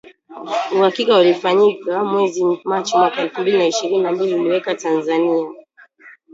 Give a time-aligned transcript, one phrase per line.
[0.75, 5.51] Uhakiki ulifanyika mwezi Machi mwaka elfu mbili na ishirini na mbili uliiweka Tanzania